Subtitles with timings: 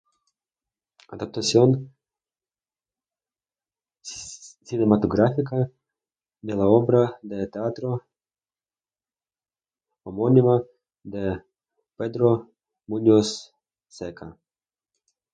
[1.13, 1.69] Adaptación
[4.67, 5.69] cinematográfica
[6.41, 8.03] de la obra de teatro
[10.01, 10.63] homónima
[11.03, 11.43] de
[11.97, 12.51] Pedro
[12.87, 13.53] Muñoz
[13.89, 14.35] Seca.